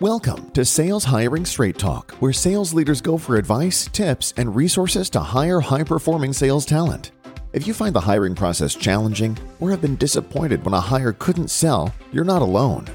[0.00, 5.10] Welcome to Sales Hiring Straight Talk, where sales leaders go for advice, tips, and resources
[5.10, 7.10] to hire high performing sales talent.
[7.52, 11.48] If you find the hiring process challenging or have been disappointed when a hire couldn't
[11.48, 12.86] sell, you're not alone.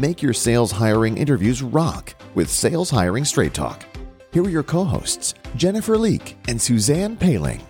[0.00, 3.86] Make your sales hiring interviews rock with Sales Hiring Straight Talk.
[4.32, 7.62] Here are your co hosts, Jennifer Leake and Suzanne Paling.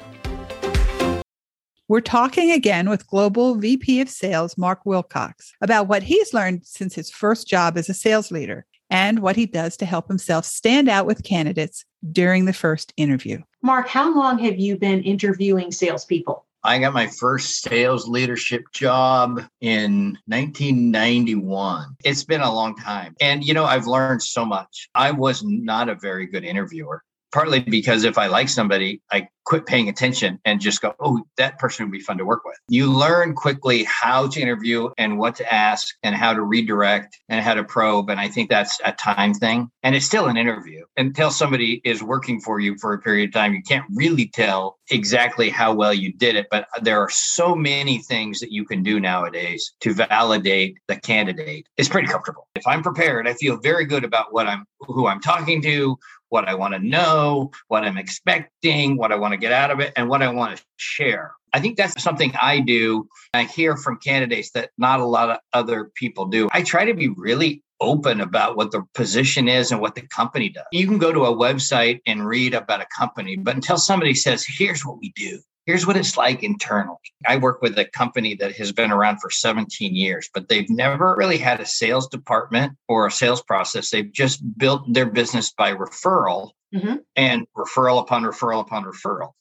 [1.88, 6.94] We're talking again with Global VP of Sales, Mark Wilcox, about what he's learned since
[6.94, 10.88] his first job as a sales leader and what he does to help himself stand
[10.88, 13.42] out with candidates during the first interview.
[13.62, 16.44] Mark, how long have you been interviewing salespeople?
[16.64, 21.96] I got my first sales leadership job in 1991.
[22.04, 23.14] It's been a long time.
[23.20, 24.88] And, you know, I've learned so much.
[24.94, 29.64] I was not a very good interviewer partly because if I like somebody, I quit
[29.64, 32.58] paying attention and just go, oh, that person would be fun to work with.
[32.68, 37.42] You learn quickly how to interview and what to ask and how to redirect and
[37.42, 38.10] how to probe.
[38.10, 39.70] And I think that's a time thing.
[39.82, 43.34] And it's still an interview until somebody is working for you for a period of
[43.34, 43.54] time.
[43.54, 47.98] You can't really tell exactly how well you did it, but there are so many
[48.02, 51.66] things that you can do nowadays to validate the candidate.
[51.78, 52.46] It's pretty comfortable.
[52.54, 56.48] If I'm prepared, I feel very good about what I'm who I'm talking to, what
[56.48, 59.92] I want to know, what I'm expecting, what I want to get out of it,
[59.96, 61.32] and what I want to share.
[61.52, 63.08] I think that's something I do.
[63.32, 66.48] I hear from candidates that not a lot of other people do.
[66.52, 70.48] I try to be really open about what the position is and what the company
[70.48, 70.64] does.
[70.72, 74.44] You can go to a website and read about a company, but until somebody says,
[74.46, 76.96] here's what we do, here's what it's like internally.
[77.26, 81.14] I work with a company that has been around for 17 years, but they've never
[81.14, 83.90] really had a sales department or a sales process.
[83.90, 86.96] They've just built their business by referral mm-hmm.
[87.16, 89.32] and referral upon referral upon referral.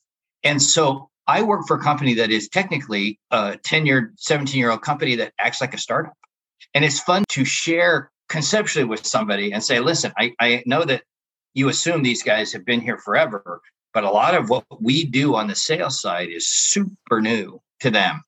[0.43, 4.71] And so I work for a company that is technically a 10 year, 17 year
[4.71, 6.13] old company that acts like a startup.
[6.73, 11.03] And it's fun to share conceptually with somebody and say, listen, I, I know that
[11.53, 13.61] you assume these guys have been here forever,
[13.97, 17.89] but a lot of what we do on the sales side is super new to
[17.89, 18.21] them.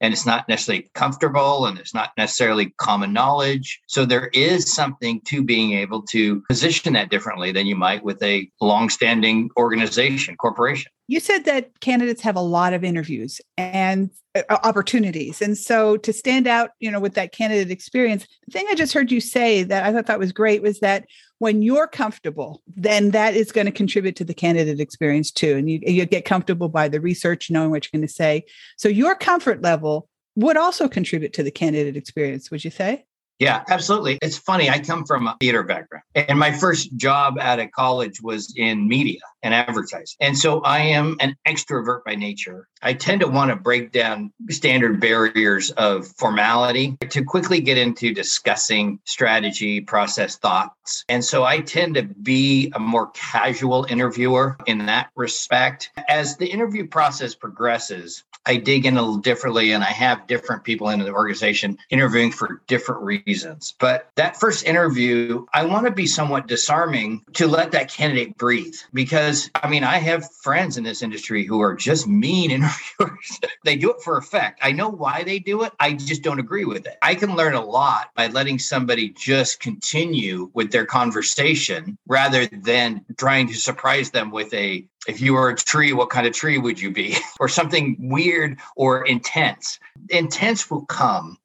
[0.00, 3.80] And it's not necessarily comfortable and it's not necessarily common knowledge.
[3.86, 8.22] So there is something to being able to position that differently than you might with
[8.22, 10.92] a long-standing organization, corporation.
[11.08, 15.40] You said that candidates have a lot of interviews and uh, opportunities.
[15.40, 18.92] And so to stand out, you know, with that candidate experience, the thing I just
[18.92, 21.06] heard you say that I thought that was great was that
[21.38, 25.56] when you're comfortable, then that is going to contribute to the candidate experience too.
[25.56, 28.44] And you, you get comfortable by the research, knowing what you're going to say.
[28.76, 29.95] So your comfort level
[30.36, 33.06] would also contribute to the candidate experience, would you say?
[33.38, 34.18] Yeah, absolutely.
[34.22, 34.70] It's funny.
[34.70, 38.88] I come from a theater background, and my first job out of college was in
[38.88, 40.16] media and advertising.
[40.20, 42.68] And so I am an extrovert by nature.
[42.82, 48.12] I tend to want to break down standard barriers of formality to quickly get into
[48.12, 51.04] discussing strategy, process, thoughts.
[51.08, 55.90] And so I tend to be a more casual interviewer in that respect.
[56.08, 60.62] As the interview process progresses, I dig in a little differently and I have different
[60.62, 63.74] people in the organization interviewing for different reasons.
[63.80, 68.76] But that first interview, I want to be somewhat disarming to let that candidate breathe
[68.92, 73.40] because I mean, I have friends in this industry who are just mean interviewers.
[73.64, 74.60] they do it for effect.
[74.62, 75.72] I know why they do it.
[75.80, 76.96] I just don't agree with it.
[77.02, 83.04] I can learn a lot by letting somebody just continue with their conversation rather than
[83.16, 86.58] trying to surprise them with a if you were a tree, what kind of tree
[86.58, 87.16] would you be?
[87.40, 89.78] or something weird or intense.
[90.10, 91.38] Intense will come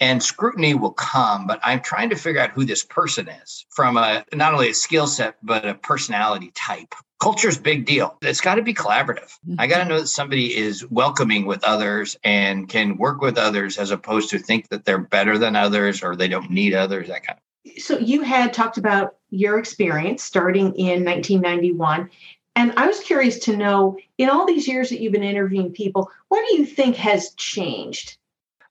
[0.00, 3.96] and scrutiny will come, but I'm trying to figure out who this person is from
[3.96, 6.94] a not only a skill set, but a personality type.
[7.20, 8.18] Culture is big deal.
[8.22, 9.32] It's got to be collaborative.
[9.48, 9.56] Mm-hmm.
[9.58, 13.78] I got to know that somebody is welcoming with others and can work with others
[13.78, 17.24] as opposed to think that they're better than others or they don't need others, that
[17.24, 17.82] kind of.
[17.82, 22.10] So you had talked about your experience starting in 1991
[22.56, 26.10] and I was curious to know in all these years that you've been interviewing people,
[26.28, 28.16] what do you think has changed?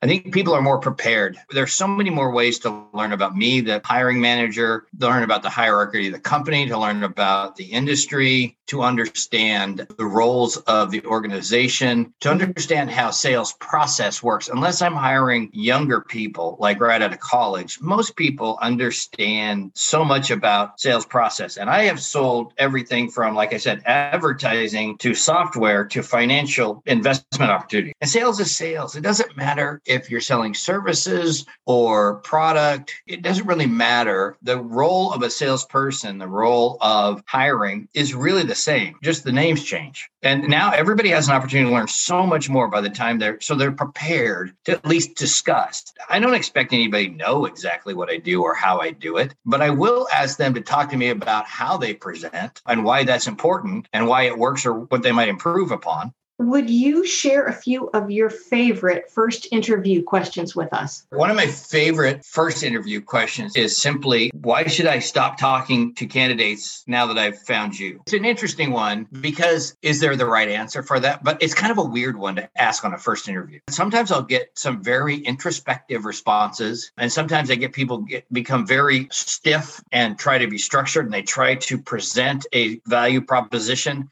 [0.03, 1.37] I think people are more prepared.
[1.51, 5.49] There's so many more ways to learn about me, the hiring manager, learn about the
[5.49, 11.05] hierarchy of the company, to learn about the industry, to understand the roles of the
[11.05, 14.49] organization, to understand how sales process works.
[14.49, 20.31] Unless I'm hiring younger people, like right out of college, most people understand so much
[20.31, 21.55] about sales process.
[21.55, 27.51] And I have sold everything from, like I said, advertising to software to financial investment
[27.51, 27.93] opportunity.
[28.01, 28.97] And sales is sales.
[28.97, 34.35] It doesn't matter if you're selling services or product, it doesn't really matter.
[34.41, 39.31] The role of a salesperson, the role of hiring is really the same, just the
[39.31, 40.09] names change.
[40.23, 43.39] And now everybody has an opportunity to learn so much more by the time they're
[43.39, 45.93] so they're prepared to at least discuss.
[46.09, 49.61] I don't expect anybody know exactly what I do or how I do it, but
[49.61, 53.27] I will ask them to talk to me about how they present and why that's
[53.27, 56.13] important and why it works or what they might improve upon.
[56.39, 61.05] Would you share a few of your favorite first interview questions with us?
[61.09, 66.07] One of my favorite first interview questions is simply why should I stop talking to
[66.07, 68.01] candidates now that I've found you?
[68.01, 71.23] It's an interesting one because is there the right answer for that?
[71.23, 73.59] But it's kind of a weird one to ask on a first interview.
[73.69, 79.07] Sometimes I'll get some very introspective responses, and sometimes I get people get, become very
[79.11, 84.09] stiff and try to be structured and they try to present a value proposition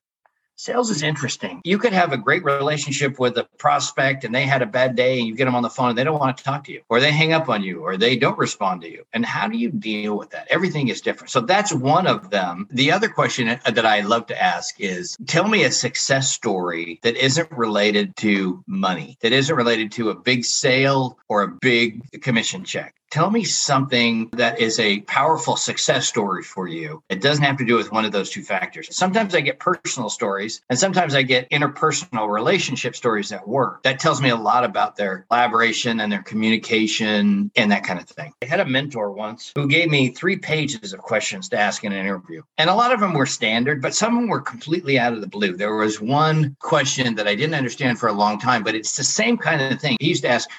[0.55, 1.61] sales is interesting.
[1.63, 5.17] You could have a great relationship with a prospect and they had a bad day
[5.19, 6.81] and you get them on the phone and they don't want to talk to you
[6.89, 9.03] or they hang up on you or they don't respond to you.
[9.13, 10.47] And how do you deal with that?
[10.49, 11.31] Everything is different.
[11.31, 12.67] So that's one of them.
[12.71, 17.15] The other question that I love to ask is tell me a success story that
[17.15, 22.63] isn't related to money, that isn't related to a big sale or a big commission
[22.63, 27.03] check tell me something that is a powerful success story for you.
[27.09, 28.87] It doesn't have to do with one of those two factors.
[28.95, 33.83] Sometimes I get personal stories and sometimes I get interpersonal relationship stories at work.
[33.83, 38.07] That tells me a lot about their collaboration and their communication and that kind of
[38.07, 38.33] thing.
[38.41, 41.91] I had a mentor once who gave me three pages of questions to ask in
[41.91, 42.41] an interview.
[42.57, 45.19] And a lot of them were standard, but some of them were completely out of
[45.19, 45.57] the blue.
[45.57, 49.03] There was one question that I didn't understand for a long time, but it's the
[49.03, 49.97] same kind of thing.
[49.99, 50.49] He used to ask,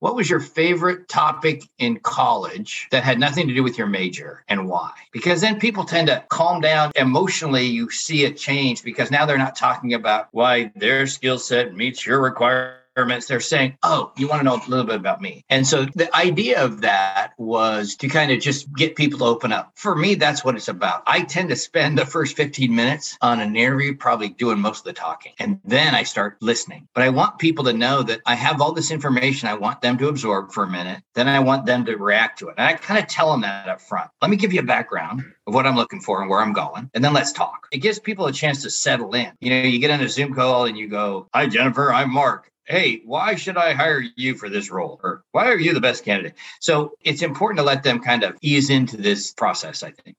[0.00, 4.44] what was your favorite topic in college that had nothing to do with your major
[4.48, 4.90] and why?
[5.12, 7.66] Because then people tend to calm down emotionally.
[7.66, 12.04] You see a change because now they're not talking about why their skill set meets
[12.04, 15.44] your requirements they're saying, Oh, you want to know a little bit about me.
[15.48, 19.52] And so the idea of that was to kind of just get people to open
[19.52, 19.72] up.
[19.76, 21.02] For me, that's what it's about.
[21.06, 24.84] I tend to spend the first 15 minutes on an interview, probably doing most of
[24.84, 25.32] the talking.
[25.38, 26.88] And then I start listening.
[26.94, 29.98] But I want people to know that I have all this information I want them
[29.98, 31.02] to absorb for a minute.
[31.14, 32.54] Then I want them to react to it.
[32.58, 34.10] And I kind of tell them that up front.
[34.20, 36.90] Let me give you a background of what I'm looking for and where I'm going.
[36.94, 37.66] And then let's talk.
[37.72, 39.32] It gives people a chance to settle in.
[39.40, 42.50] You know, you get on a Zoom call and you go, Hi, Jennifer, I'm Mark
[42.70, 45.00] hey, why should I hire you for this role?
[45.02, 46.34] Or why are you the best candidate?
[46.60, 50.16] So it's important to let them kind of ease into this process, I think.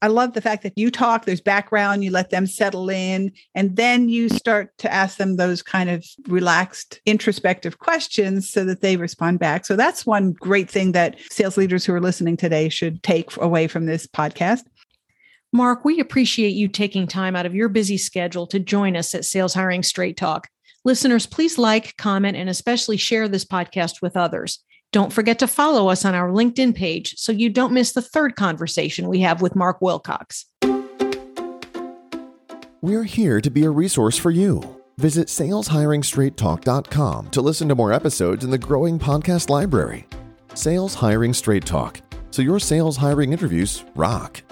[0.00, 3.76] I love the fact that you talk, there's background, you let them settle in, and
[3.76, 8.96] then you start to ask them those kind of relaxed, introspective questions so that they
[8.96, 9.64] respond back.
[9.64, 13.68] So that's one great thing that sales leaders who are listening today should take away
[13.68, 14.62] from this podcast.
[15.52, 19.24] Mark, we appreciate you taking time out of your busy schedule to join us at
[19.24, 20.48] Sales Hiring Straight Talk.
[20.84, 24.58] Listeners, please like, comment, and especially share this podcast with others.
[24.90, 28.34] Don't forget to follow us on our LinkedIn page so you don't miss the third
[28.34, 30.46] conversation we have with Mark Wilcox.
[32.80, 34.60] We're here to be a resource for you.
[34.98, 40.08] Visit saleshiringstraighttalk.com to listen to more episodes in the growing podcast library.
[40.54, 42.00] Sales Hiring Straight Talk,
[42.30, 44.42] so your sales hiring interviews rock.